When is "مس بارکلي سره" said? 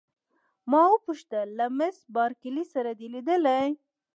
1.77-2.91